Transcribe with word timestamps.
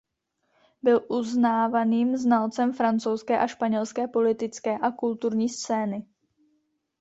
Byl 0.83 1.05
uznávaným 1.09 2.17
znalcem 2.17 2.73
francouzské 2.73 3.39
a 3.39 3.47
španělské 3.47 4.07
politické 4.07 4.77
a 4.77 4.91
kulturní 4.91 5.49
scény. 5.49 6.05